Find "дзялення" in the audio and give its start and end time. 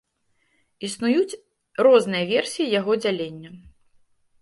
3.07-3.49